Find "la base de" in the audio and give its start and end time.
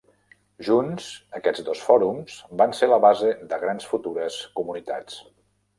2.93-3.63